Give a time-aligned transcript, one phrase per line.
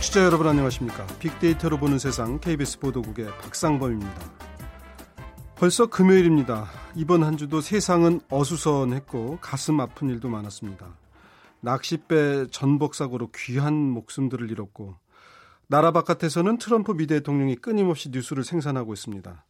[0.00, 1.06] 청취자 여러분 안녕하십니까?
[1.18, 4.20] 빅데이터로 보는 세상 KBS 보도국의 박상범입니다.
[5.56, 6.70] 벌써 금요일입니다.
[6.96, 10.96] 이번 한 주도 세상은 어수선했고 가슴 아픈 일도 많았습니다.
[11.60, 14.96] 낚싯배 전복 사고로 귀한 목숨들을 잃었고
[15.66, 19.44] 나라 바깥에서는 트럼프 미 대통령이 끊임없이 뉴스를 생산하고 있습니다.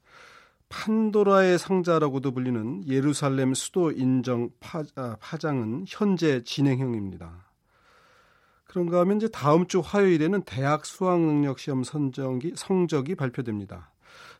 [0.69, 7.50] 판도라의 상자라고도 불리는 예루살렘 수도 인정 파, 아, 파장은 현재 진행형입니다.
[8.70, 13.91] 그런가 하면 이제 다음 주 화요일에는 대학 수학 능력 시험 선정기 성적이 발표됩니다.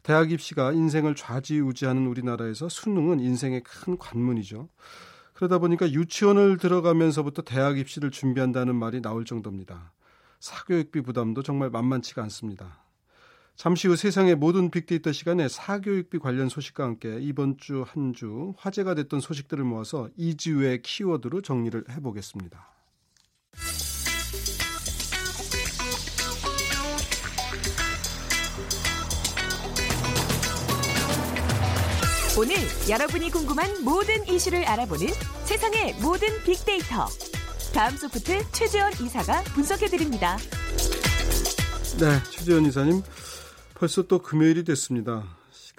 [0.05, 4.69] 대학 입시가 인생을 좌지우지하는 우리나라에서 수능은 인생의 큰 관문이죠.
[5.35, 9.93] 그러다 보니까 유치원을 들어가면서부터 대학 입시를 준비한다는 말이 나올 정도입니다.
[10.38, 12.85] 사교육비 부담도 정말 만만치가 않습니다.
[13.57, 19.18] 잠시 후 세상의 모든 빅데이터 시간에 사교육비 관련 소식과 함께 이번 주 한주 화제가 됐던
[19.18, 22.71] 소식들을 모아서 이주의 키워드로 정리를 해보겠습니다.
[32.41, 32.57] 오늘
[32.88, 35.09] 여러분이 궁금한 모든 이슈를 알아보는
[35.45, 37.07] 세상의 모든 빅데이터.
[37.74, 40.38] 다음 소프트 최재원 이사가 분석해드립니다.
[41.99, 43.02] 네, 최재원 이사님.
[43.74, 45.23] 벌써 또 금요일이 됐습니다.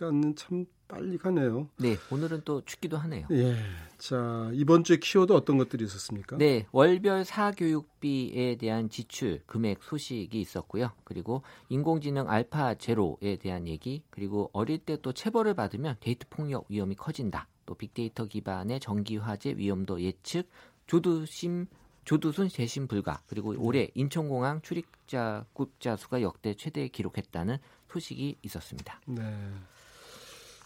[0.01, 1.69] 시간은 참 빨리 가네요.
[1.77, 3.27] 네, 오늘은 또 춥기도 하네요.
[3.31, 3.55] 예.
[3.99, 6.37] 자, 이번 주에 키워드 어떤 것들이 있었습니까?
[6.37, 10.91] 네, 월별 사교육비에 대한 지출 금액 소식이 있었고요.
[11.03, 16.95] 그리고 인공지능 알파 제로에 대한 얘기, 그리고 어릴 때 또 체벌을 받으면 데이트 폭력 위험이
[16.95, 17.47] 커진다.
[17.67, 20.49] 또 빅데이터 기반의 전기 화재 위험도 예측,
[20.87, 21.67] 조두심
[22.03, 27.57] 조두순 재심 불가 그리고 올해 인천공항 출입자 국자 수가 역대 최대 기록했다는
[27.91, 28.99] 소식이 있었습니다.
[29.05, 29.21] 네.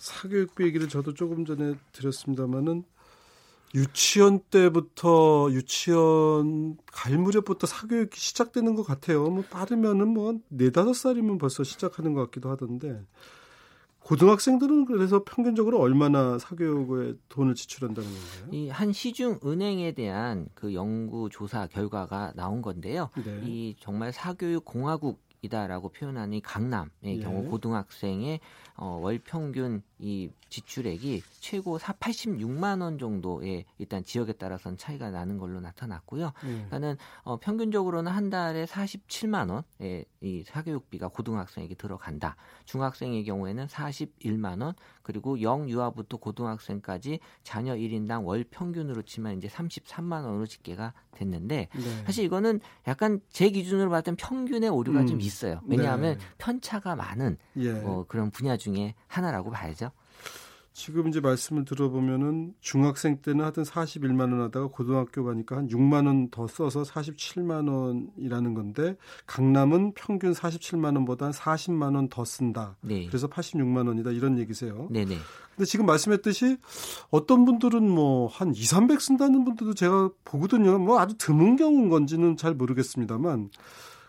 [0.05, 2.83] 사교육비 얘기를 저도 조금 전에 드렸습니다마는
[3.73, 9.29] 유치원 때부터 유치원 갈 무렵부터 사교육이 시작되는 것 같아요.
[9.29, 13.03] 뭐 빠르면은 뭐 네다섯 살이면 벌써 시작하는 것 같기도 하던데
[13.99, 18.49] 고등학생들은 그래서 평균적으로 얼마나 사교육에 돈을 지출한다는 건가요?
[18.51, 23.09] 이 한 시중 은행에 대한 그 연구 조사 결과가 나온 건데요.
[23.25, 23.41] 네.
[23.43, 27.19] 이 정말 사교육 공화국 이다라고 표현하는 강남의 예.
[27.19, 28.39] 경우 고등학생의
[28.77, 35.59] 어, 월 평균 이 지출액이 최고 86만 원 정도의 일단 지역에 따라서는 차이가 나는 걸로
[35.59, 36.31] 나타났고요.
[36.43, 36.65] 음.
[36.67, 42.35] 그러니까는 어, 평균적으로는 한 달에 47만 원의 이 사교육비가 고등학생에게 들어간다.
[42.65, 50.45] 중학생의 경우에는 41만 원, 그리고 영유아부터 고등학생까지 자녀 1인당 월 평균으로 치면 이제 33만 원으로
[50.45, 52.03] 집계가 됐는데 네.
[52.05, 55.07] 사실 이거는 약간 제 기준으로 봤을 땐 평균의 오류가 음.
[55.07, 55.61] 좀 있어요.
[55.67, 56.25] 왜냐하면 네.
[56.37, 57.71] 편차가 많은 예.
[57.71, 59.84] 어, 그런 분야 중에 하나라고 봐야죠.
[60.75, 66.29] 지금 이제 말씀을 들어보면은 중학생 때는 하여튼 41만 원 하다가 고등학교 가니까 한 6만 원
[66.31, 72.75] 더 써서 47만 원이라는 건데 강남은 평균 47만 원보다 40만 원 더 쓴다.
[72.81, 73.05] 네.
[73.07, 74.89] 그래서 86만 원이다 이런 얘기세요.
[74.91, 75.15] 네 네.
[75.55, 76.57] 근데 지금 말씀했듯이
[77.09, 80.77] 어떤 분들은 뭐 한 2, 300 쓴다는 분들도 제가 보거든요.
[80.77, 83.49] 뭐 아주 드문 경우인 건지는 잘 모르겠습니다만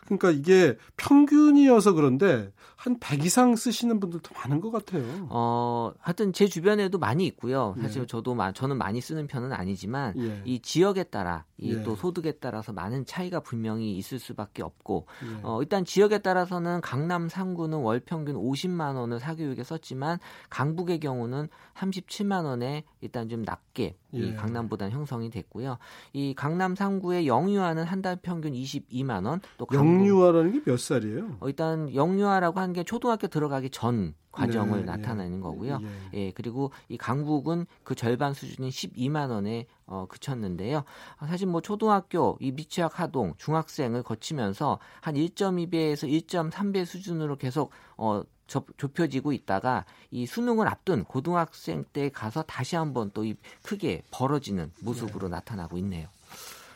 [0.06, 5.02] 그러니까 이게 평균이어서 그런데 한 100 이상 쓰시는 분들도 많은 것 같아요.
[5.30, 7.74] 어, 하여튼 제 주변에도 많이 있고요.
[7.80, 8.06] 사실 예.
[8.06, 10.42] 저도 저는 많이 쓰는 편은 아니지만 예.
[10.44, 11.96] 이 지역에 따라 이또 예.
[11.96, 15.40] 소득에 따라서 많은 차이가 분명히 있을 수밖에 없고 예.
[15.42, 20.18] 어, 일단 지역에 따라서는 강남 3구는 월 평균 50만 원을 사교육에 썼지만
[20.50, 24.34] 강북의 경우는 37만 원에 일단 좀 낮게 이 예.
[24.34, 25.78] 강남보다는 형성이 됐고요.
[26.12, 29.40] 이 강남 3구의 영유아는 한 달 평균 22만 원.
[29.56, 29.64] 또
[30.00, 31.36] 영유아라는 게 몇 살이에요?
[31.40, 35.78] 어, 일단 영유아라고 한게 초등학교 들어가기 전 과정을 네, 나타내는 예, 거고요.
[36.12, 36.18] 예.
[36.18, 36.32] 예.
[36.32, 40.84] 그리고 이 강북은 그 절반 수준인 12만 원에 어, 그쳤는데요.
[41.20, 49.32] 사실 뭐 초등학교 이 미취학 하동 중학생을 거치면서 한 1.2배에서 1.3배 수준으로 계속 어, 좁혀지고
[49.32, 55.36] 있다가 이 수능을 앞둔 고등학생 때 가서 다시 한번 또이 크게 벌어지는 모습으로 네.
[55.36, 56.08] 나타나고 있네요.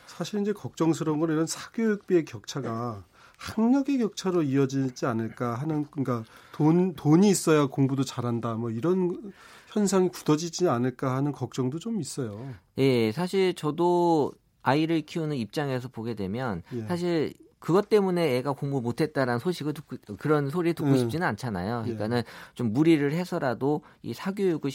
[0.06, 3.04] 사실 이제 걱정스러운 건 이런 사교육비의 격차가
[3.40, 9.32] 학력의 격차로 이어지지 않을까 하는 그러니까 돈 돈이 있어야 공부도 잘한다 뭐 이런
[9.68, 12.54] 현상이 굳어지지 않을까 하는 걱정도 좀 있어요.
[12.76, 14.32] 예, 사실 저도
[14.62, 16.86] 아이를 키우는 입장에서 보게 되면 예.
[16.86, 20.98] 사실 그것 때문에 애가 공부 못했다라는 소식을 듣고 그런 소리 듣고 음.
[20.98, 21.84] 싶지는 않잖아요.
[21.86, 21.94] 예.
[21.94, 22.22] 그러니까는
[22.54, 24.70] 좀 무리를 해서라도 이 사교육을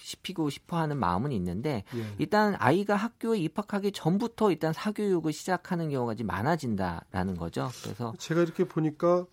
[0.00, 2.04] 시키고 싶어 하는 마음은 있는데 예.
[2.18, 7.70] 일단 아이가 학교에 입학하기 전부터 일단 사교육을 시작하는 경우가 좀 많아진다라는 거죠.
[7.82, 9.26] 그래서 제가 이렇게 보니까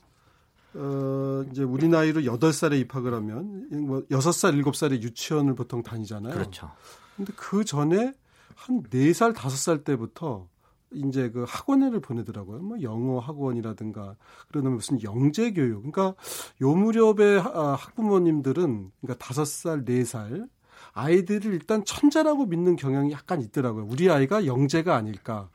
[0.75, 6.33] 어 이제 우리 나이로 8살에 입학을 하면 뭐 6살, 7살에 유치원을 보통 다니잖아요.
[6.33, 6.71] 그렇죠.
[7.15, 8.13] 근데 그 전에
[8.55, 10.47] 한 4살, 5살 때부터
[10.93, 12.59] 이제 그 학원회를 보내더라고요.
[12.59, 14.15] 뭐 영어 학원이라든가
[14.47, 15.79] 그러면 무슨 영재 교육.
[15.79, 16.15] 그러니까
[16.61, 20.47] 요 무렵에 아, 학부모님들은 그러니까 다섯 살, 네 살
[20.97, 23.87] 아이들을 일단 천재라고 믿는 경향이 약간 있더라고요.
[23.89, 25.49] 우리 아이가 영재가 아닐까.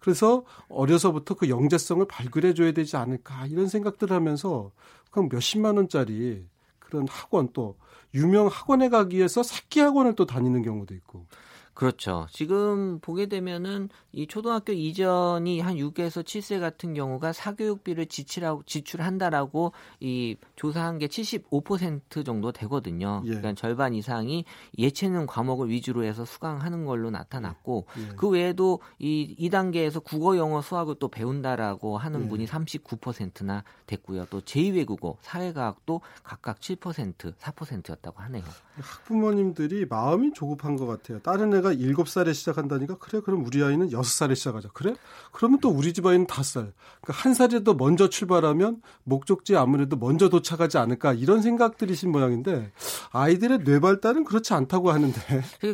[0.00, 4.72] 그래서 어려서부터 그 영재성을 발굴해 줘야 되지 않을까 이런 생각들을 하면서
[5.10, 6.44] 그럼 몇십만 원짜리
[6.80, 7.76] 그런 학원 또
[8.14, 11.26] 유명 학원에 가기 위해서 새끼 학원을 또 다니는 경우도 있고.
[11.78, 12.26] 그렇죠.
[12.32, 19.70] 지금 보게 되면은 이 초등학교 이전이 한 6에서 7세 같은 경우가 사교육비를 지출하고 지출한다라고
[20.00, 23.22] 이 조사한 게 75% 정도 되거든요.
[23.26, 23.28] 예.
[23.28, 24.44] 그러니까 절반 이상이
[24.76, 28.16] 예체능 과목을 위주로 해서 수강하는 걸로 나타났고 예.
[28.16, 32.28] 그 외에도 이 2단계에서 국어, 영어, 수학을 또 배운다라고 하는 예.
[32.28, 34.26] 분이 39%나 됐고요.
[34.30, 38.42] 또 제2외국어, 사회과학도 각각 7%, 4%였다고 하네요.
[38.80, 41.20] 학부모님들이 마음이 조급한 것 같아요.
[41.20, 44.68] 다른 애가 7살에 시작한다니까 그래 그럼 우리 아이는 6살에 시작하자.
[44.74, 44.94] 그래?
[45.32, 46.72] 그러면 또 우리 집 아이는 5살.
[47.00, 52.72] 그러니까 한 살이라도 먼저 출발하면 목적지 아무래도 먼저 도착하지 않을까 이런 생각들이신 모양인데
[53.12, 55.20] 아이들의 뇌 발달은 그렇지 않다고 하는데.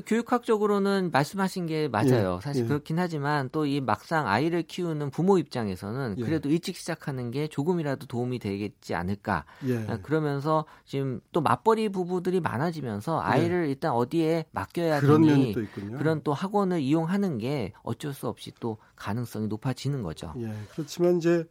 [0.07, 2.39] 교육학적으로는 말씀하신 게 맞아요.
[2.39, 2.69] 예, 사실 예.
[2.69, 6.23] 그렇긴 하지만 또 이 막상 아이를 키우는 부모 입장에서는 예.
[6.23, 6.55] 그래도 예.
[6.55, 9.45] 일찍 시작하는 게 조금이라도 도움이 되겠지 않을까.
[9.67, 9.87] 예.
[10.03, 15.55] 그러면서 지금 또 맞벌이 부부들이 많아지면서 아이를 일단 어디에 맡겨야 되니
[15.93, 20.33] 그런 또 학원을 이용하는 게 어쩔 수 없이 또 가능성이 높아지는 거죠.
[20.39, 21.47] 예, 그렇지만 이제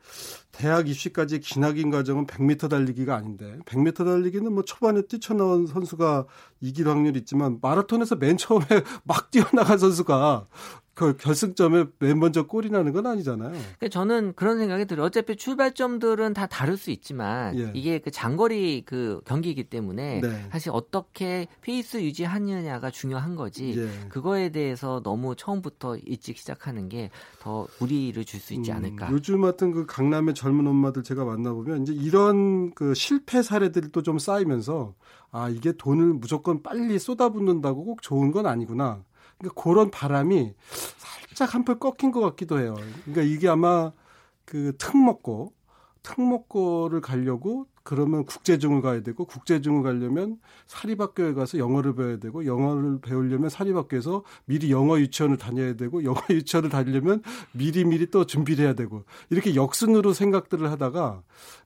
[0.52, 6.26] 대학 입시까지 기나긴 과정은 100m 달리기가 아닌데 100m 달리기는 뭐 초반에 뛰쳐나온 선수가
[6.62, 8.66] 이길 확률이 있지만 마라톤에서 맨 처음에
[9.04, 10.46] 막 뛰어나간 선수가
[10.94, 13.50] 그 결승점에 맨 먼저 골인하는 건 아니잖아요.
[13.50, 15.08] 그러니까 저는 그런 생각이 들어요.
[15.08, 17.72] 어차피 출발점들은 다 다를 수 있지만 예.
[17.74, 20.48] 이게 그 장거리 그 경기이기 때문에 네.
[20.52, 23.74] 사실 어떻게 페이스 유지하느냐가 중요한 거지.
[23.76, 24.08] 예.
[24.10, 27.10] 그거에 대해서 너무 처음부터 일찍 시작하는 게
[27.44, 29.10] 더 무리를 줄 수 있지 음, 않을까.
[29.10, 34.02] 음, 요즘 같은 그 강남의 젊은 엄마들 제가 만나보면 이제 이런 그 실패 사례들이 또
[34.02, 34.96] 좀 쌓이면서
[35.32, 39.04] 아 이게 돈을 무조건 빨리 쏟아붓는다고 꼭 좋은 건 아니구나.
[39.38, 40.54] 그러니까 그런 바람이
[41.28, 42.76] 살짝 한풀 꺾인 것 같기도 해요.
[43.04, 43.92] 그러니까 이게 아마
[44.46, 45.54] 그 특먹고
[46.02, 53.50] 특먹고를 가려고 그러면 국제중을 가야 되고 국제중을 가려면 사립학교에 가서 영어를 배워야 되고 영어를 배우려면
[53.50, 57.22] 사립학교에서 미리 영어 유치원을 다녀야 되고 영어 유치원을 다니려면
[57.52, 61.24] 미리 미리 또 준비를 해야 되고 이렇게 역순으로 생각들을 하다가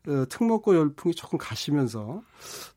[0.07, 2.23] 어, 특목고 열풍이 조금 가시면서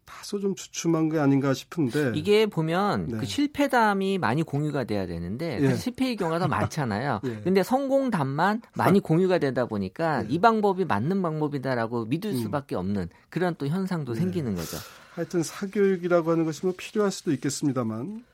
[0.05, 3.19] 다소 좀 주춤한 게 아닌가 싶은데 이게 보면 네.
[3.19, 5.75] 그 실패담이 많이 공유가 돼야 되는데 예.
[5.75, 7.21] 실패의 경우가 더 많잖아요.
[7.27, 7.41] 예.
[7.43, 10.27] 근데 성공담만 많이 공유가 되다 보니까 예.
[10.29, 12.37] 이 방법이 맞는 방법이다라고 믿을 음.
[12.37, 14.21] 수밖에 없는 그런 또 현상도 네.
[14.21, 14.77] 생기는 거죠.
[15.15, 18.25] 하여튼 사교육이라고 하는 것이 뭐 필요할 수도 있겠습니다만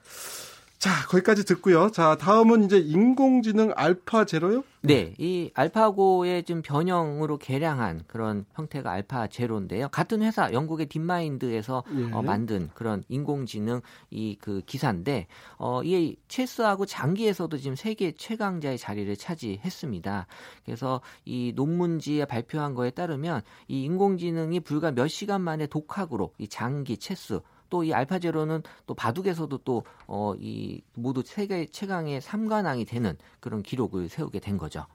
[0.87, 1.91] 자, 거기까지 듣고요.
[1.91, 4.63] 자, 다음은 이제 인공지능 알파 제로요?
[4.83, 9.89] 네, 이 알파고의 좀 변형으로 개량한 그런 형태가 알파 제로인데요.
[9.89, 12.13] 같은 회사 영국의 딥마인드에서 예.
[12.13, 13.81] 어, 만든 그런 인공지능
[14.13, 15.27] 이 그 기사인데
[15.59, 20.29] 어, 이 체스하고 장기에서도 지금 세계 최강자의 자리를 차지했습니다.
[20.65, 26.97] 그래서 이 논문지에 발표한 거에 따르면 이 인공지능이 불과 몇 시간 만에 독학으로 이 장기
[26.97, 27.41] 체스
[27.71, 33.63] 또 이 알파 제로는 또 바둑에서도 또 어 이 모두 세계 최강의 삼관왕이 되는 그런
[33.63, 34.87] 기록을 세우게 된 거죠.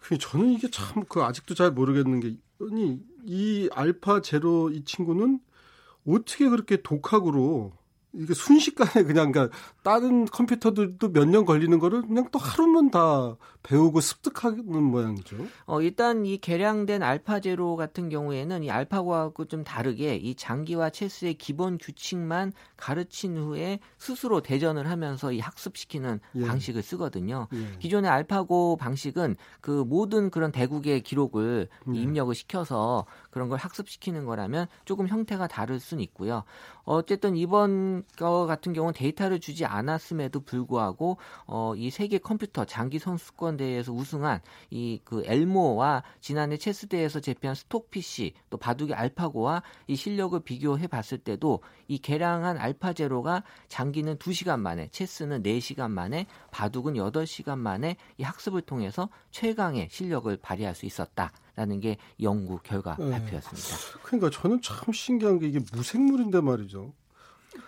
[0.00, 5.40] 그 저는 이게 참 그 아직도 잘 모르겠는 게 아니 이 알파 제로 이 친구는
[6.06, 7.72] 어떻게 그렇게 독학으로
[8.18, 14.00] 이게 순식간에 그냥 그러니까 다른 컴퓨터들도 몇 년 걸리는 거를 그냥 또 하루면 다 배우고
[14.00, 15.36] 습득하는 모양이죠.
[15.66, 21.34] 어, 일단 이 개량된 알파 제로 같은 경우에는 이 알파고하고 좀 다르게 이 장기와 체스의
[21.34, 26.46] 기본 규칙만 가르친 후에 스스로 대전을 하면서 이 학습시키는 예.
[26.46, 27.46] 방식을 쓰거든요.
[27.52, 27.78] 예.
[27.78, 31.98] 기존의 알파고 방식은 그 모든 그런 대국의 기록을 예.
[31.98, 36.44] 입력을 시켜서 그런 걸 학습시키는 거라면 조금 형태가 다를 수는 있고요.
[36.84, 43.56] 어쨌든 이번 거 같은 경우는 데이터를 주지 않았음에도 불구하고 어, 이 세계 컴퓨터 장기 선수권
[43.56, 50.38] 대회에서 우승한 이 그 엘모와 지난해 체스 대회에서 제패한 스톡피시 또 바둑의 알파고와 이 실력을
[50.40, 57.58] 비교해 봤을 때도 이 개량한 알파 제로가 장기는 2시간 만에 체스는 4시간 만에 바둑은 8시간
[57.58, 61.32] 만에 이 학습을 통해서 최강의 실력을 발휘할 수 있었다.
[61.56, 63.10] 라는 게 연구 결과 네.
[63.10, 63.98] 발표였습니다.
[64.04, 66.92] 그러니까 저는 참 신기한 게 이게 무생물인데 말이죠.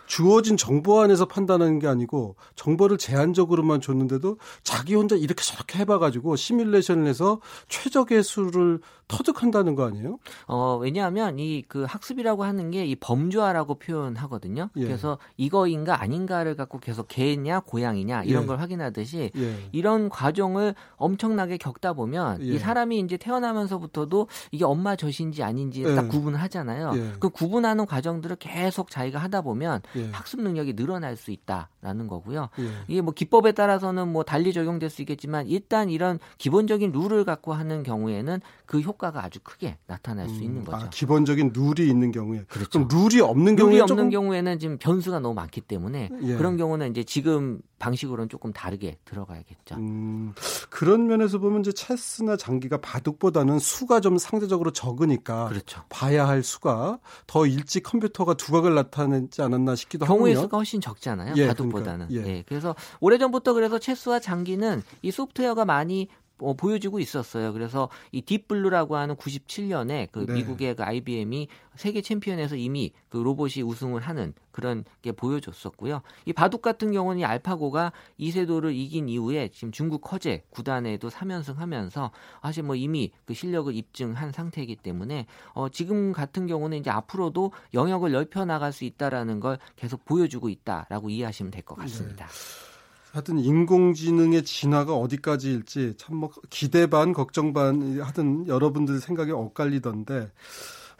[0.06, 7.06] 주어진 정보 안에서 판단하는 게 아니고 정보를 제한적으로만 줬는데도 자기 혼자 이렇게 저렇게 해봐가지고 시뮬레이션을
[7.06, 10.18] 해서 최적의 수를 터득한다는 거 아니에요?
[10.46, 14.70] 어, 왜냐하면 이 그 학습이라고 하는 게 이 범주화라고 표현하거든요.
[14.76, 14.84] 예.
[14.84, 18.46] 그래서 이거인가 아닌가를 갖고 계속 개냐 고양이냐 이런 예.
[18.46, 19.56] 걸 확인하듯이 예.
[19.70, 22.58] 이런 과정을 엄청나게 겪다 보면 이 예.
[22.58, 26.08] 사람이 이제 태어나면서부터도 이게 엄마 젖인지 아닌지 딱 예.
[26.08, 26.92] 구분을 하잖아요.
[26.96, 27.12] 예.
[27.20, 29.69] 그 구분하는 과정들을 계속 자기가 하다 보면
[30.12, 32.48] 학습 능력이 늘어날 수 있다라는 거고요.
[32.88, 37.82] 이게 뭐 기법에 따라서는 뭐 달리 적용될 수 있겠지만 일단 이런 기본적인 룰을 갖고 하는
[37.82, 40.76] 경우에는 그 효과가 아주 크게 나타날 수 음, 있는 거죠.
[40.76, 42.44] 아, 기본적인 룰이 있는 경우에.
[42.48, 42.86] 그렇죠.
[42.86, 44.10] 그럼 룰이 없는 경우에 룰이 없는 조금...
[44.10, 46.36] 경우에는 지금 변수가 너무 많기 때문에 예.
[46.36, 49.76] 그런 경우는 이제 지금 방식으로는 조금 다르게 들어가야겠죠.
[49.76, 50.34] 음,
[50.68, 55.82] 그런 면에서 보면 이제 체스나 장기가 바둑보다는 수가 좀 상대적으로 적으니까 그렇죠.
[55.88, 60.18] 봐야 할 수가 더 일찍 컴퓨터가 두각을 나타내지 않았 나 싶기도 하고요.
[60.18, 61.34] 경우의 수가 훨씬 적잖아요.
[61.36, 62.08] 예, 바둑보다는.
[62.08, 62.36] 그러니까, 예.
[62.36, 62.44] 예.
[62.46, 66.08] 그래서 오래전부터 그래서 체스와 장기는 이 소프트웨어가 많이
[66.40, 67.52] 어, 보여주고 있었어요.
[67.52, 70.34] 그래서 이 딥블루라고 하는 97년에 그 네.
[70.34, 76.02] 미국의 그 IBM이 세계 챔피언에서 이미 그 로봇이 우승을 하는 그런 게 보여줬었고요.
[76.26, 82.10] 이 바둑 같은 경우는 이 알파고가 이세도를 이긴 이후에 지금 중국 허재 구단에도 3연승 하면서
[82.42, 88.10] 사실 뭐 이미 그 실력을 입증한 상태이기 때문에 어 지금 같은 경우는 이제 앞으로도 영역을
[88.12, 92.26] 넓혀 나갈 수 있다라는 걸 계속 보여주고 있다라고 이해하시면 될 것 같습니다.
[92.26, 92.69] 네.
[93.12, 100.30] 하여튼 인공지능의 진화가 어디까지일지 참 뭐 기대 반 걱정 반 하든 여러분들 생각이 엇갈리던데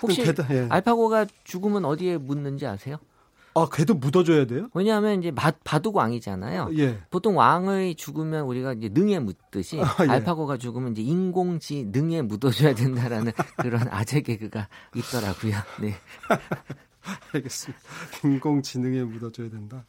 [0.02, 0.67] 혹시 대단, 예.
[0.71, 2.97] 알파고가 죽으면 어디에 묻는지 아세요?
[3.55, 4.69] 아, 걔도 묻어줘야 돼요?
[4.75, 6.71] 왜냐하면 이제 바, 바둑 왕이잖아요.
[6.79, 6.99] 예.
[7.11, 10.09] 보통 왕의 죽으면 우리가 이제 능에 묻듯이 아, 예.
[10.09, 15.57] 알파고가 죽으면 이제 인공지 능에 묻어줘야 된다라는 그런 아재 개그가 있더라고요.
[15.83, 15.95] 네.
[17.35, 17.81] 알겠습니다.
[18.25, 19.85] 인공지능에 묻어줘야 된다.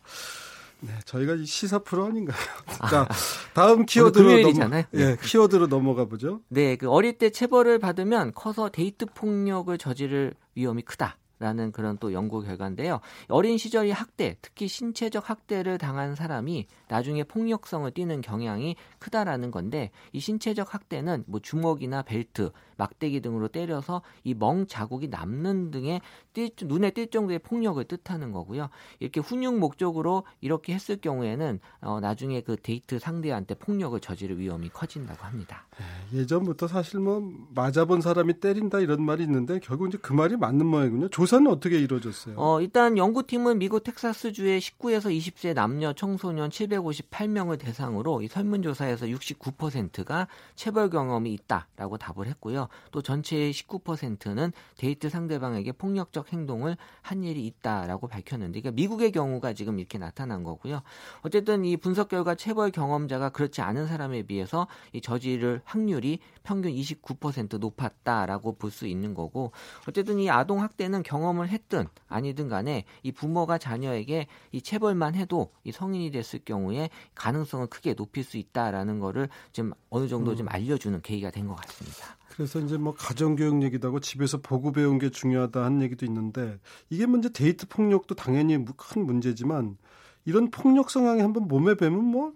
[0.81, 2.37] 네, 저희가 시사 프로 아닌가요?
[2.89, 3.07] 자,
[3.53, 5.17] 다음 키워드로 넘어, 예, 네.
[5.21, 6.41] 키워드로 넘어가 보죠.
[6.49, 11.17] 네, 그 어릴 때 체벌을 받으면 커서 데이트 폭력을 저지를 위험이 크다.
[11.41, 12.99] 라는 그런 또 연구 결과인데요.
[13.27, 20.19] 어린 시절이 학대, 특히 신체적 학대를 당한 사람이 나중에 폭력성을 띠는 경향이 크다라는 건데 이
[20.19, 26.01] 신체적 학대는 뭐 주먹이나 벨트, 막대기 등으로 때려서 이 멍 자국이 남는 등의
[26.33, 28.69] 띌, 눈에 띌 정도의 폭력을 뜻하는 거고요.
[28.99, 35.23] 이렇게 훈육 목적으로 이렇게 했을 경우에는 어, 나중에 그 데이트 상대한테 폭력을 저지를 위험이 커진다고
[35.23, 35.67] 합니다.
[36.11, 37.21] 네, 예전부터 사실 뭐
[37.53, 41.09] 맞아본 사람이 때린다 이런 말이 있는데 결국 이제 그 말이 맞는 모양이군요.
[41.09, 42.35] 조 사는 어떻게 이루어졌어요?
[42.37, 50.89] 어, 일단 연구팀은 미국 텍사스주의 19에서 20세 남녀 청소년 758명을 대상으로 이 설문조사에서 69%가 체벌
[50.89, 52.67] 경험이 있다라고 답을 했고요.
[52.91, 59.79] 또 전체의 19%는 데이트 상대방에게 폭력적 행동을 한 일이 있다라고 밝혔는데 그러니까 미국의 경우가 지금
[59.79, 60.81] 이렇게 나타난 거고요.
[61.21, 67.57] 어쨌든 이 분석 결과 체벌 경험자가 그렇지 않은 사람에 비해서 이 저지를 확률이 평균 29%
[67.57, 69.51] 높았다라고 볼 수 있는 거고
[69.87, 75.51] 어쨌든 이 아동 학대는 경 험을 했든 아니든 간에 이 부모가 자녀에게 이 체벌만 해도
[75.63, 80.53] 이 성인이 됐을 경우에 가능성을 크게 높일 수 있다라는 거를 좀 어느 정도 좀 음.
[80.53, 82.17] 알려주는 계기가 된 것 같습니다.
[82.29, 86.59] 그래서 이제 뭐 가정교육 얘기도 하고 집에서 보고 배운 게 중요하다 하는 얘기도 있는데
[86.89, 89.77] 이게 문제 데이트 폭력도 당연히 큰 문제지만
[90.25, 92.33] 이런 폭력 성향이 한번 몸에 배면 뭐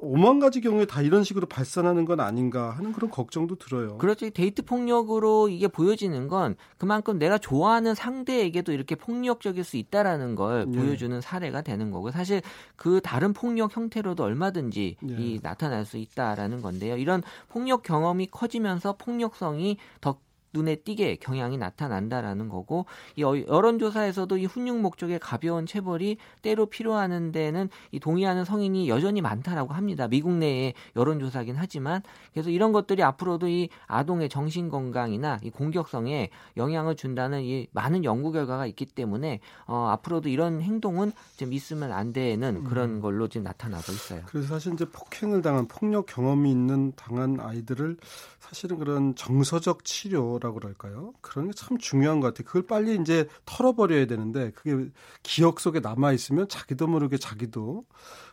[0.00, 3.98] 오만 가지 경우에 다 이런 식으로 발산하는 건 아닌가 하는 그런 걱정도 들어요.
[3.98, 4.30] 그렇지.
[4.30, 10.78] 데이트 폭력으로 이게 보여지는 건 그만큼 내가 좋아하는 상대에게도 이렇게 폭력적일 수 있다라는 걸 예.
[10.78, 12.42] 보여주는 사례가 되는 거고 사실
[12.76, 15.14] 그 다른 폭력 형태로도 얼마든지 예.
[15.18, 16.96] 이 나타날 수 있다라는 건데요.
[16.96, 20.18] 이런 폭력 경험이 커지면서 폭력성이 더
[20.52, 27.32] 눈에 띄게 경향이 나타난다라는 거고 이 어, 여론조사에서도 이 훈육 목적의 가벼운 체벌이 때로 필요하는
[27.32, 30.08] 데는 이 동의하는 성인이 여전히 많다라고 합니다.
[30.08, 36.96] 미국 내의 여론조사긴 하지만 그래서 이런 것들이 앞으로도 이 아동의 정신 건강이나 이 공격성에 영향을
[36.96, 42.56] 준다는 이 많은 연구 결과가 있기 때문에 어, 앞으로도 이런 행동은 좀 있으면 안 되는
[42.56, 42.64] 음.
[42.64, 44.22] 그런 걸로 지금 나타나고 있어요.
[44.26, 47.96] 그래서 사실 이제 폭행을 당한 폭력 경험이 있는 당한 아이들을
[48.40, 51.12] 사실은 그런 정서적 치료 라고 그럴까요?
[51.20, 52.46] 그런 게 참 중요한 것 같아요.
[52.46, 54.90] 그걸 빨리 이제 털어버려야 되는데 그게
[55.22, 57.84] 기억 속에 남아 있으면 자기도 모르게 자기도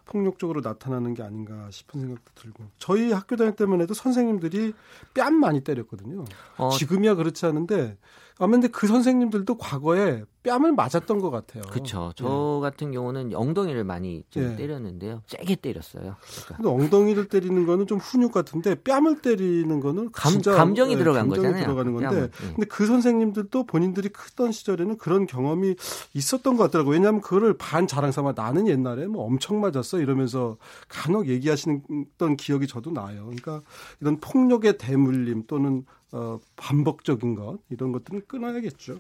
[0.06, 4.74] 폭력적으로 나타나는 게 아닌가 싶은 생각도 들고 저희 학교 다닐 때만 해도 선생님들이
[5.14, 6.26] 뺨 많이 때렸거든요.
[6.58, 6.70] 어.
[6.72, 7.98] 지금이야 그렇지 않은데
[8.40, 11.64] 아마 근데 그 선생님들도 과거에 뺨을 맞았던 것 같아요.
[11.64, 12.14] 그렇죠.
[12.16, 12.62] 저 예.
[12.62, 14.56] 같은 경우는 엉덩이를 많이 좀 예.
[14.56, 15.22] 때렸는데요.
[15.28, 16.16] 세게 때렸어요.
[16.22, 16.56] 그러니까.
[16.56, 21.28] 근데 엉덩이를 때리는 거는 좀 훈육 같은데 뺨을 때리는 거는 감, 진짜 감정이 예, 들어간
[21.28, 21.64] 감정이 거잖아요.
[21.66, 22.48] 들어가는 건데 뺨을, 예.
[22.56, 25.76] 근데 그 선생님들도 본인들이 크던 시절에는 그런 경험이
[26.14, 26.94] 있었던 것 같더라고요.
[26.94, 30.56] 왜냐하면 그거를 반 자랑 삼아 나는 옛날에 뭐 엄청 맞았어 이러면서
[30.88, 31.84] 간혹 얘기하시는
[32.38, 33.26] 기억이 저도 나요.
[33.26, 33.62] 그러니까
[34.00, 39.00] 이런 폭력의 대물림 또는 어, 반복적인 것 이런 것들은 끊어야겠죠.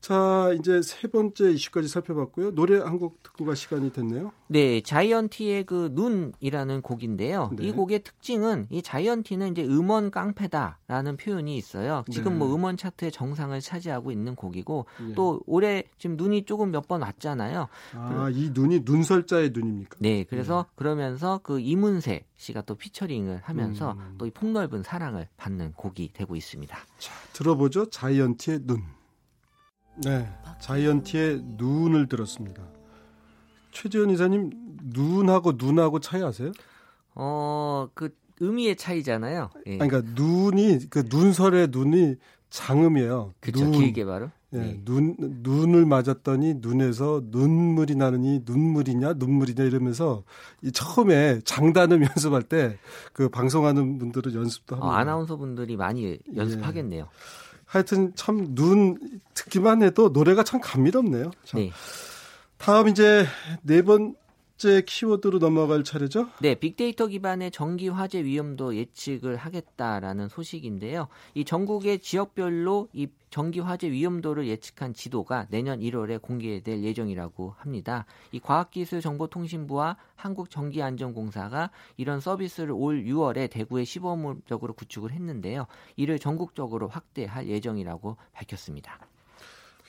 [0.00, 2.54] 자, 이제 세 번째 이슈까지 살펴봤고요.
[2.54, 4.32] 노래 한 곡 듣고 갈 시간이 됐네요.
[4.48, 7.50] 네, 자이언티의 그 눈이라는 곡인데요.
[7.56, 7.66] 네.
[7.66, 12.04] 이 곡의 특징은 이 자이언티는 이제 음원 깡패다라는 표현이 있어요.
[12.10, 12.50] 지금 뭐 네.
[12.50, 15.14] 뭐 음원 차트의 정상을 차지하고 있는 곡이고 네.
[15.14, 17.68] 또 올해 지금 눈이 조금 몇 번 왔잖아요.
[17.94, 19.96] 아, 이 눈이 눈설자의 눈입니까?
[20.00, 20.72] 네, 그래서 네.
[20.76, 24.14] 그러면서 그 이문세 씨가 또 피처링을 하면서 음.
[24.18, 26.76] 또이 폭넓은 사랑을 받는 곡이 되고 있습니다.
[26.98, 27.90] 자, 들어보죠.
[27.90, 28.82] 자이언티의 눈.
[30.04, 30.26] 네,
[30.60, 32.62] 자이언티의 눈을 들었습니다.
[33.72, 34.50] 최지현 이사님
[34.84, 36.52] 눈하고 눈하고 차이 아세요?
[37.14, 39.50] 어, 그 의미의 차이잖아요.
[39.66, 39.78] 예.
[39.78, 42.16] 아니, 그러니까 눈이 그 눈설의 눈이
[42.48, 43.34] 장음이에요.
[43.40, 43.70] 그렇죠.
[43.70, 44.30] 길게 바로.
[44.52, 44.80] 예, 네.
[44.84, 50.24] 눈 눈을 맞았더니 눈에서 눈물이 나느니 눈물이냐 눈물이냐 이러면서
[50.60, 52.76] 이 처음에 장단음 연습할 때
[53.12, 57.04] 그 방송하는 분들은 연습도 하고 어, 아나운서 분들이 많이 연습하겠네요.
[57.04, 57.49] 예.
[57.70, 58.98] 하여튼 참 눈
[59.34, 61.30] 듣기만 해도 노래가 참 감미롭네요.
[61.44, 61.70] 자, 네.
[62.58, 63.26] 다음 이제
[63.62, 64.14] 네 번
[64.60, 66.28] 째 키워드로 넘어갈 차례죠?
[66.42, 71.08] 네, 빅데이터 기반의 전기 화재 위험도 예측을 하겠다라는 소식인데요.
[71.32, 78.04] 이 전국의 지역별로 이 전기 화재 위험도를 예측한 지도가 내년 1월에 공개될 예정이라고 합니다.
[78.32, 85.68] 이 과학기술정보통신부와 한국전기안전공사가 이런 서비스를 올 6월에 대구에 시범적으로 구축을 했는데요.
[85.96, 88.98] 이를 전국적으로 확대할 예정이라고 밝혔습니다.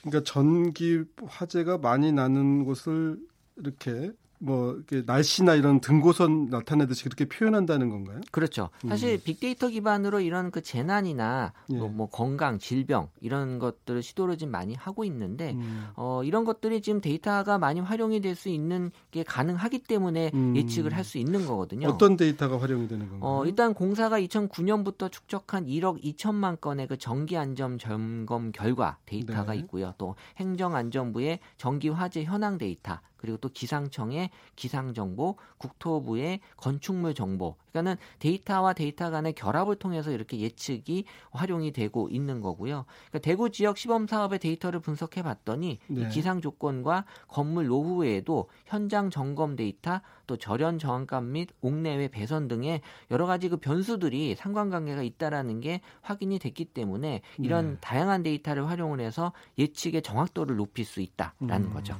[0.00, 3.18] 그러니까 전기 화재가 많이 나는 곳을
[3.56, 4.12] 이렇게
[4.44, 8.20] 뭐 이렇게 날씨나 이런 등고선 나타내듯이 그렇게 표현한다는 건가요?
[8.32, 8.70] 그렇죠.
[8.88, 9.20] 사실 음.
[9.24, 11.76] 빅데이터 기반으로 이런 그 재난이나 예.
[11.76, 15.86] 뭐, 뭐, 건강, 질병 이런 것들을 시도를 좀 많이 하고 있는데 음.
[15.94, 20.56] 어, 이런 것들이 지금 데이터가 많이 활용이 될 수 있는 게 가능하기 때문에 음.
[20.56, 21.88] 예측을 할 수 있는 거거든요.
[21.88, 23.28] 어떤 데이터가 활용이 되는 건가요?
[23.28, 29.58] 어, 일단 공사가 2009년부터 축적한 1억 2천만 건의 그 전기 안전 점검 결과 데이터가 네.
[29.58, 29.94] 있고요.
[29.98, 37.56] 또 행정안전부의 전기 화재 현황 데이터 그리고 또 기상청의 기상 정보, 국토부의 건축물 정보.
[37.70, 42.84] 그러니까는 데이터와 데이터 간의 결합을 통해서 이렇게 예측이 활용이 되고 있는 거고요.
[43.08, 46.08] 그러니까 대구 지역 시범 사업의 데이터를 분석해 봤더니 네.
[46.08, 52.80] 기상 조건과 건물 노후도 현장 점검 데이터, 또 절연 저항감 및 옥내외 배선 등의
[53.10, 57.78] 여러 가지 그 변수들이 상관관계가 있다라는 게 확인이 됐기 때문에 이런 네.
[57.80, 61.72] 다양한 데이터를 활용을 해서 예측의 정확도를 높일 수 있다라는 음.
[61.72, 61.96] 거죠.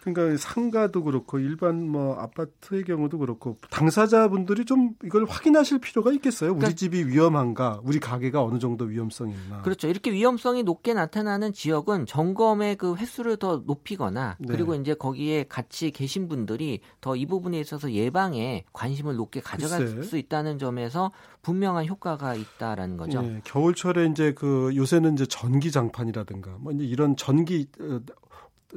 [0.00, 6.50] 그러니까 상가도 그렇고 일반 뭐 아파트의 경우도 그렇고 당사자분들이 좀 이걸 확인하실 필요가 있겠어요.
[6.50, 9.62] 우리 그러니까, 집이 위험한가, 우리 가게가 어느 정도 위험성이 있나.
[9.62, 9.88] 그렇죠.
[9.88, 14.46] 이렇게 위험성이 높게 나타나는 지역은 점검의 그 횟수를 더 높이거나 네.
[14.48, 20.02] 그리고 이제 거기에 같이 계신 분들이 더 이 부분에 있어서 예방에 관심을 높게 가져갈 글쎄.
[20.02, 21.12] 수 있다는 점에서
[21.42, 23.22] 분명한 효과가 있다라는 거죠.
[23.22, 27.66] 네, 겨울철에 이제 그 요새는 이제 전기 장판이라든가 뭐 이제 이런 전기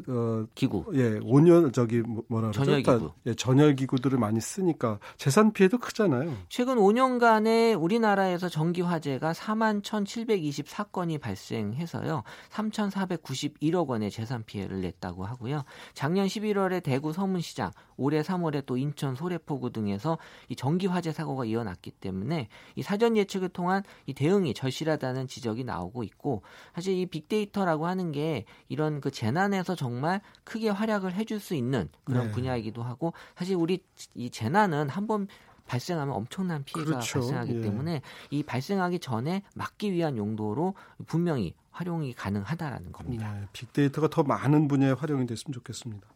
[0.07, 0.86] 어, 어, 기구.
[0.93, 2.65] 예, 온열 저기 뭐, 뭐라 그러죠?
[2.65, 3.12] 전열 기구.
[3.25, 6.33] 예, 전열 기구들을 많이 쓰니까 재산 피해도 크잖아요.
[6.49, 12.23] 최근 5년간에 우리나라에서 전기 화재가 4만 1,724건이 발생해서요.
[12.51, 15.63] 3,491억 원의 재산 피해를 냈다고 하고요.
[15.93, 21.91] 작년 11월에 대구 서문시장, 올해 3월에 또 인천 소래포구 등에서 이 전기 화재 사고가 이어났기
[21.91, 28.12] 때문에 이 사전 예측을 통한 이 대응이 절실하다는 지적이 나오고 있고 사실 이 빅데이터라고 하는
[28.12, 32.31] 게 이런 그 재난에서 정말 크게 활약을 해줄 수 있는 그런 네.
[32.31, 33.83] 분야이기도 하고 사실 우리
[34.13, 35.27] 이 재난은 한번
[35.67, 37.19] 발생하면 엄청난 피해가 그렇죠.
[37.19, 37.62] 발생하기 예.
[37.62, 43.33] 때문에 이 발생하기 전에 막기 위한 용도로 분명히 활용이 가능하다라는 겁니다.
[43.33, 46.07] 네, 빅데이터가 더 많은 분야에 활용이 됐으면 좋겠습니다.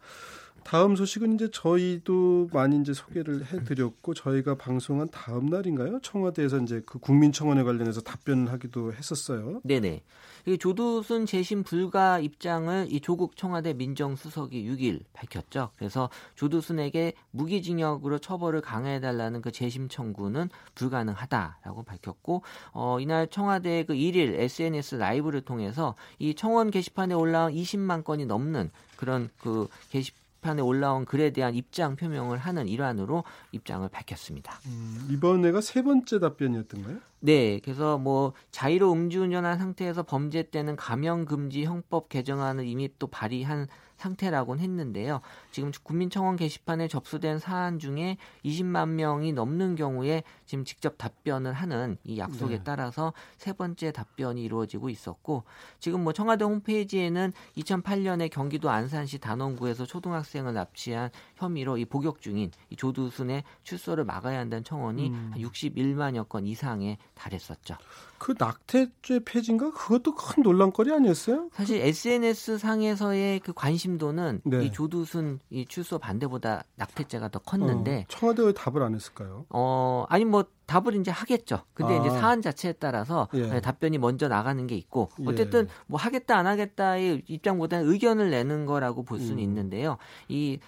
[0.64, 6.00] 다음 소식은 이제 저희도 많이 이제 소개를 해드렸고 저희가 방송한 다음 날인가요?
[6.02, 9.62] 청와대에서 이제 그 국민청원에 관련해서 답변을 하기도 했었어요.
[9.64, 10.04] 네네.
[10.48, 15.72] 이 조두순 재심 불가 입장을 이 조국 청와대 민정수석이 6일 밝혔죠.
[15.76, 22.44] 그래서 조두순에게 무기징역으로 처벌을 강화해달라는 그 재심 청구는 불가능하다라고 밝혔고
[22.74, 28.72] 어, 이날 청와대 그 1일 SNS 라이브를 통해서 이 청원 게시판에 올라온 20만 건이 넘는
[28.96, 30.12] 그런 그 게시
[30.42, 34.60] 게시판에 올라온 글에 대한 입장 표명을 하는 일환으로 입장을 밝혔습니다.
[34.66, 36.98] 음, 이번에가 세 번째 답변이었던가요?
[37.20, 43.68] 네, 그래서 뭐 자의로 음주운전한 상태에서 범죄 때는 감형 금지 형법 개정안을 이미 또 발의한
[44.02, 45.22] 상태라고는 했는데요.
[45.52, 52.18] 지금 국민청원 게시판에 접수된 사안 중에 20만 명이 넘는 경우에 지금 직접 답변을 하는 이
[52.18, 52.64] 약속에 네.
[52.64, 55.44] 따라서 세 번째 답변이 이루어지고 있었고
[55.80, 62.76] 지금 뭐 청와대 홈페이지에는 2008년에 경기도 안산시 단원구에서 초등학생을 납치한 혐의로 이 복역 중인 이
[62.76, 65.34] 조두순의 출소를 막아야 한다는 청원이 음.
[65.36, 67.76] 61만여 건 이상에 달했었죠.
[68.22, 71.50] 그 낙태죄 폐지인가 그것도 큰 논란거리 아니었어요?
[71.54, 74.64] 사실 SNS 상에서의 그 관심도는 네.
[74.64, 79.48] 이 조두순 이 출소 반대보다 낙태죄가 더 컸는데 어, 청와대 왜 답을 안 했을까요?
[79.50, 81.64] 어 아니 뭐 답을 이제 하겠죠.
[81.74, 82.00] 근데 아.
[82.00, 83.48] 이제 사안 자체에 따라서 예.
[83.48, 85.26] 네, 답변이 먼저 나가는 게 있고 예.
[85.26, 85.68] 어쨌든 예.
[85.88, 89.40] 뭐 하겠다 안 하겠다의 입장보다는 의견을 내는 거라고 볼 수는 음.
[89.40, 89.98] 있는데요.
[90.30, 90.60] 이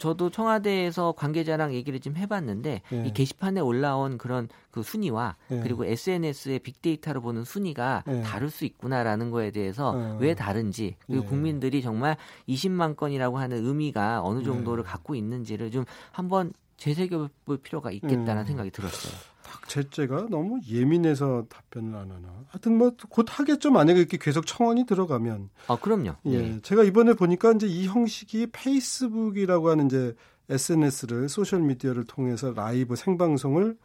[0.00, 3.04] 저도 청와대에서 관계자랑 얘기를 좀 해봤는데 예.
[3.06, 5.60] 이 게시판에 올라온 그런 그 순위와 예.
[5.60, 8.22] 그리고 SNS의 빅데이터로 보는 순위가 예.
[8.22, 10.16] 다를 수 있구나라는 거에 대해서 어.
[10.18, 11.28] 왜 다른지 그리고 예.
[11.28, 12.16] 국민들이 정말
[12.48, 14.88] 20만 건이라고 하는 의미가 어느 정도를 예.
[14.88, 18.46] 갖고 있는지를 좀 한번 되새겨볼 필요가 있겠다는 음.
[18.46, 19.12] 생각이 들었어요.
[19.44, 22.28] 낙태죄가 너무 예민해서 답변을 안 하나.
[22.48, 23.70] 하여튼 뭐 곧 하겠죠.
[23.70, 25.50] 만약에 이렇게 계속 청원이 들어가면.
[25.66, 26.14] 아, 그럼요.
[26.26, 26.38] 예.
[26.38, 26.60] 네.
[26.62, 30.14] 제가 이번에 보니까 이제 이 형식이 페이스북이라고 하는 이제
[30.48, 33.76] SNS를 소셜 미디어를 통해서 라이브 생방송을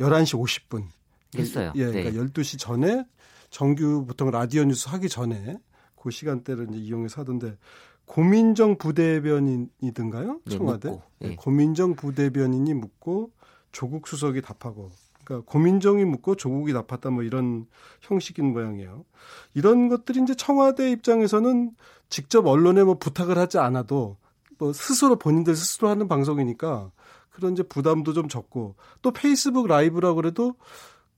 [0.00, 0.84] 11시 50분
[1.36, 1.72] 했어요.
[1.74, 2.18] 예, 그러니까 네.
[2.18, 3.04] 12시 전에
[3.50, 5.56] 정규 보통 라디오 뉴스 하기 전에
[6.00, 7.56] 그 시간대를 이제 이용해서 하던데
[8.06, 10.40] 고민정 부대변인이든가요?
[10.44, 10.90] 네, 청와대.
[10.90, 11.36] 묻고, 네.
[11.36, 13.30] 고민정 부대변인이 묻고
[13.72, 14.90] 조국 수석이 답하고
[15.24, 17.66] 그러니까 고민정이 묻고 조국이 답했다 뭐 이런
[18.02, 19.04] 형식인 모양이에요.
[19.54, 21.72] 이런 것들이 이제 청와대 입장에서는
[22.08, 24.16] 직접 언론에 뭐 부탁을 하지 않아도
[24.58, 26.90] 뭐 스스로 본인들 스스로 하는 방송이니까
[27.30, 30.54] 그런 이제 부담도 좀 적고 또 페이스북 라이브라 그래도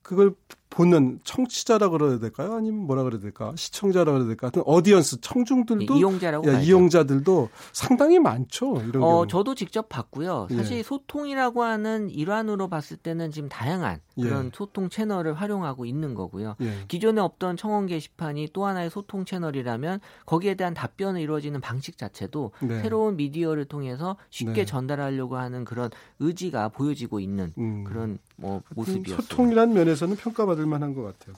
[0.01, 0.33] 그걸
[0.69, 2.53] 보는 청취자라 그래야 될까요?
[2.55, 3.53] 아니면 뭐라 그래야 될까?
[3.55, 4.47] 시청자라 그래야 될까?
[4.47, 8.81] 하여튼 어디언스 청중들도 네, 이용자라고 야, 이용자들도 상당히 많죠.
[8.87, 9.27] 이런 어, 경우.
[9.27, 10.47] 저도 직접 봤고요.
[10.51, 10.83] 사실 예.
[10.83, 14.21] 소통이라고 하는 일환으로 봤을 때는 지금 다양한 예.
[14.21, 14.51] 그런 예.
[14.53, 16.55] 소통 채널을 활용하고 있는 거고요.
[16.61, 16.73] 예.
[16.87, 22.81] 기존에 없던 청원 게시판이 또 하나의 소통 채널이라면 거기에 대한 답변을 이루어지는 방식 자체도 네.
[22.81, 24.65] 새로운 미디어를 통해서 쉽게 네.
[24.65, 27.83] 전달하려고 하는 그런 의지가 보여지고 있는 음.
[27.85, 29.21] 그런 뭐 모습이었어요.
[29.21, 31.35] 소통이라는 면에서는 평가받 을 만한 것 같아요.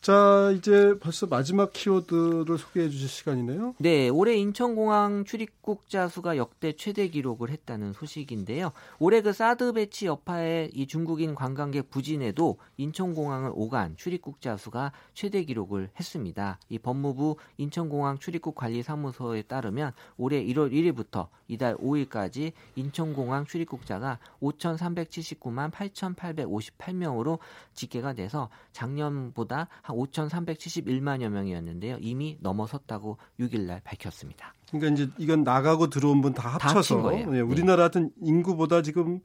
[0.00, 3.74] 자, 이제 벌써 마지막 키워드를 소개해 주실 시간이네요.
[3.78, 8.70] 네, 올해 인천공항 출입국자 수가 역대 최대 기록을 했다는 소식인데요.
[9.00, 15.90] 올해 그 사드 배치 여파에 이 중국인 관광객 부진에도 인천공항을 오간 출입국자 수가 최대 기록을
[15.98, 16.60] 했습니다.
[16.68, 25.72] 이 법무부 인천공항 출입국 관리 사무소에 따르면 올해 1월 1일부터 이달 5일까지 인천공항 출입국자가 5,379만
[25.72, 27.38] 8,858명으로
[27.74, 31.96] 집계가 돼서 작년보다 한 5,371만여 명이었는데요.
[32.00, 34.54] 이미 넘어섰다고 6일날 밝혔습니다.
[34.70, 39.20] 그러니까 이제 이건 나가고 들어온 분 다 합쳐서 다 예, 네, 우리나라 같은 인구보다 지금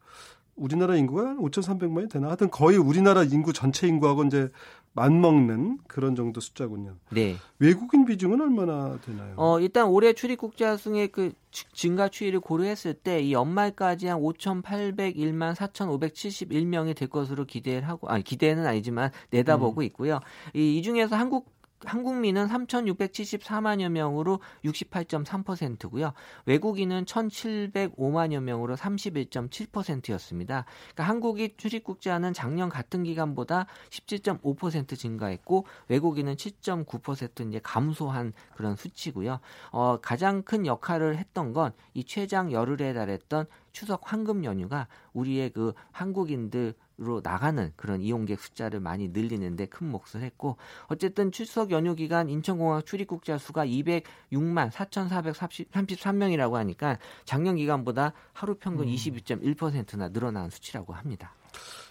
[0.56, 2.28] 우리나라 인구가 5,300만이 되나?
[2.28, 4.50] 하여튼 거의 우리나라 인구 전체 인구하고 이제
[4.94, 6.96] 맞먹는 그런 정도 숫자군요.
[7.12, 7.36] 네.
[7.60, 9.34] 외국인 비중은 얼마나 되나요?
[9.38, 16.96] 어, 일단 올해 출입국자 수의 그 증가 추이를 고려했을 때 이 연말까지 한 5,801만 4,571명이
[16.96, 19.84] 될 것으로 기대를 하고 아니 기대는 아니지만 내다보고 음.
[19.84, 20.20] 있고요.
[20.54, 21.53] 이, 이 중에서 한국
[21.86, 26.14] 한국민은 3,674만여 명으로 68.3%고요.
[26.46, 30.66] 외국인은 1,705만여 명으로 31.7%였습니다.
[30.94, 39.40] 그러니까 한국이 출입 국자는 작년 같은 기간보다 17.5% 증가했고 외국인은 7.9% 이제 감소한 그런 수치고요.
[39.72, 45.74] 어, 가장 큰 역할을 했던 건 이 최장 열흘에 달했던 추석 황금 연휴가 우리의 그
[45.92, 52.30] 한국인들 으로 나가는 그런 이용객 숫자를 많이 늘리는데 큰 몫을 했고 어쨌든 추석 연휴 기간
[52.30, 58.94] 인천공항 출입국자 수가 206만 4,433명이라고 하니까 작년 기간보다 하루 평균 음.
[58.94, 61.34] 22.1%나 늘어난 수치라고 합니다.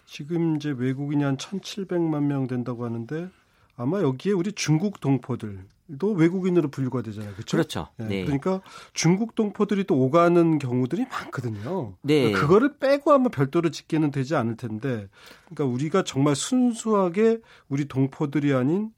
[0.07, 3.29] 지금 이제 외국인이 한 1,700만 명 된다고 하는데
[3.77, 5.65] 아마 여기에 우리 중국 동포들
[5.99, 7.33] 도 외국인으로 분류가 되잖아요.
[7.35, 7.57] 그렇죠?
[7.57, 7.89] 그렇죠.
[7.97, 8.07] 네.
[8.07, 8.25] 네.
[8.25, 8.63] 그러니까
[8.95, 11.95] 중국 동포들이 또 오가는 경우들이 많거든요.
[12.03, 12.23] 네.
[12.23, 15.09] 그러니까 그거를 빼고 하면 별도로 집계는 되지 않을 텐데
[15.47, 18.91] 그러니까 우리가 정말 순수하게 우리 동포들이 아닌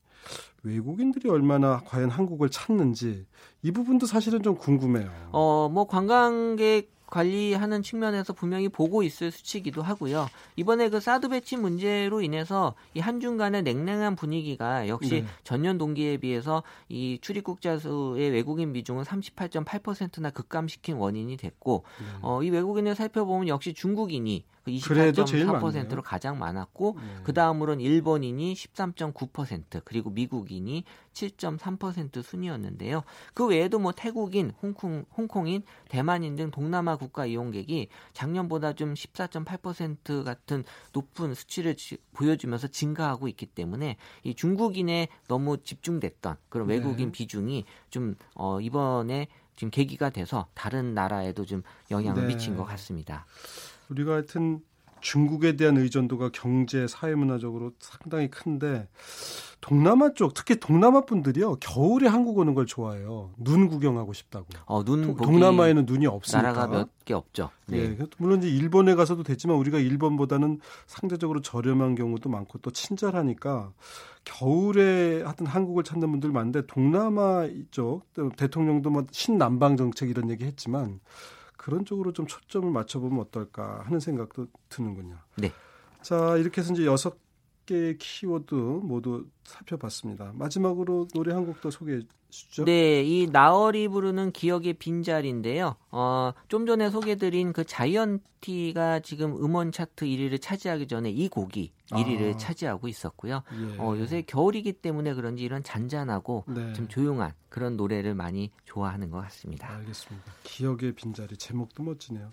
[0.62, 3.26] 외국인들이 얼마나 과연 한국을 찾는지
[3.62, 5.10] 이 부분도 사실은 좀 궁금해요.
[5.32, 10.28] 어, 뭐 관광객 관리하는 측면에서 분명히 보고 있을 수치이기도 하고요.
[10.56, 15.26] 이번에 그 사드 배치 문제로 인해서 이 한중 간의 냉랭한 분위기가 역시 네.
[15.44, 22.18] 전년 동기에 비해서 이 출입국자 수의 외국인 비중은 38.8%나 급감시킨 원인이 됐고 네.
[22.22, 27.22] 어, 이 외국인을 살펴보면 역시 중국인이 그 28.4%로 가장 많았고 네.
[27.22, 33.04] 그 다음으로는 일본인이 13.9% 그리고 미국인이 7.3% 순이었는데요.
[33.34, 40.64] 그 외에도 뭐 태국인, 홍콩, 홍콩인, 대만인 등 동남아 국가 이용객이 작년보다 좀 14.8% 같은
[40.92, 47.12] 높은 수치를 지, 보여주면서 증가하고 있기 때문에 이 중국인에 너무 집중됐던 그런 외국인 네.
[47.12, 52.34] 비중이 좀 어, 이번에 지금 계기가 돼서 다른 나라에도 좀 영향을 네.
[52.34, 53.26] 미친 것 같습니다.
[53.90, 54.60] 우리가 하여튼
[55.00, 58.88] 중국에 대한 의존도가 경제, 사회문화적으로 상당히 큰데
[59.60, 63.30] 동남아 쪽 특히 동남아 분들이요 겨울에 한국 오는 걸 좋아해요.
[63.36, 64.46] 눈 구경하고 싶다고.
[64.64, 66.52] 어, 눈 동남아에는 눈이 없으니까.
[66.52, 67.50] 나라가 몇 개 없죠.
[67.66, 67.88] 네.
[67.96, 68.06] 네.
[68.16, 73.72] 물론 이제 일본에 가서도 됐지만 우리가 일본보다는 상대적으로 저렴한 경우도 많고 또 친절하니까
[74.24, 78.04] 겨울에 하여튼 한국을 찾는 분들 많은데 동남아 쪽
[78.38, 81.00] 대통령도 뭐 신남방 정책 이런 얘기 했지만
[81.64, 85.16] 그런 쪽으로 좀 초점을 맞춰보면 어떨까 하는 생각도 드는군요.
[85.38, 85.50] 네.
[86.02, 87.16] 자 이렇게 해서 이제 여섯
[87.64, 90.32] 개의 키워드 모두 살펴봤습니다.
[90.34, 92.64] 마지막으로 노래 한 곡 더 소개해 주죠.
[92.64, 95.76] 네, 이 나얼이 부르는 기억의 빈자리인데요.
[95.92, 102.34] 어, 좀 전에 소개드린 그 자이언티가 지금 음원 차트 1위를 차지하기 전에 이 곡이 1위를
[102.34, 102.36] 아.
[102.36, 103.42] 차지하고 있었고요.
[103.52, 103.78] 예.
[103.78, 106.72] 어, 요새 겨울이기 때문에 그런지 이런 잔잔하고 네.
[106.72, 109.68] 좀 조용한 그런 노래를 많이 좋아하는 것 같습니다.
[109.76, 110.32] 알겠습니다.
[110.42, 112.32] 기억의 빈자리 제목도 멋지네요.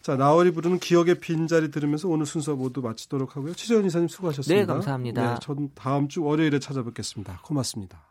[0.00, 3.54] 자, 나얼이 부르는 기억의 빈자리 들으면서 오늘 순서 모두 마치도록 하고요.
[3.54, 4.60] 최재현 이사님 수고하셨습니다.
[4.60, 5.34] 네, 감사합니다.
[5.34, 7.40] 네, 전 다음 주 월요 일에 찾아뵙겠습니다.
[7.44, 8.04] 고맙습니다.